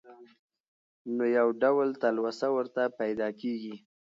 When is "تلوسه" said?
2.03-2.47